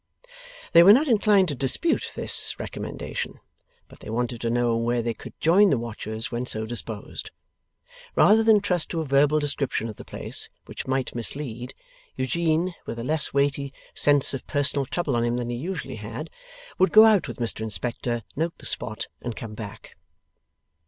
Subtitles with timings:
[0.73, 3.39] They were not inclined to dispute this recommendation,
[3.87, 7.29] but they wanted to know where they could join the watchers when so disposed.
[8.15, 11.75] Rather than trust to a verbal description of the place, which might mislead,
[12.15, 16.31] Eugene (with a less weighty sense of personal trouble on him than he usually had)
[16.79, 19.95] would go out with Mr Inspector, note the spot, and come back.